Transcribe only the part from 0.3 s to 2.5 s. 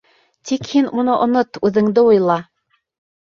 Тик һин уны онот, үҙеңде уйла...